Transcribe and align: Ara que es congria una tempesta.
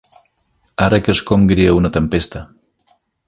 Ara 0.85 0.99
que 1.07 1.13
es 1.15 1.21
congria 1.31 1.77
una 1.81 1.93
tempesta. 1.99 2.45